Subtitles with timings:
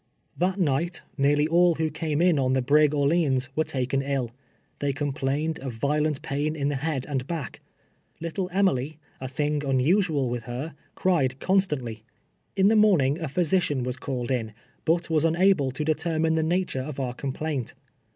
[0.35, 4.31] That night, nearly all who came in on the brigDr leans, were taken ill.
[4.79, 7.59] They complained of violent pain in the head and back.
[8.19, 12.03] Little Emily— a thing imusual with her— cried constantly.
[12.55, 14.53] In the morn ing a physician was called in,
[14.85, 17.75] but was unable to de termine the nature of our complaint.